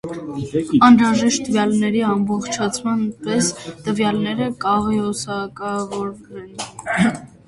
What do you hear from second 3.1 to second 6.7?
պես տվյալները կաղյուսակավորվեն։